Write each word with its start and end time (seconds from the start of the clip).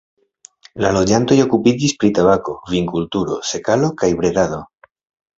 La 0.83 0.89
loĝantoj 0.93 1.35
okupiĝis 1.43 1.93
pri 2.03 2.09
tabako, 2.19 2.55
vinkulturo, 2.71 3.37
sekalo 3.51 3.91
kaj 4.03 4.09
bredado. 4.23 4.59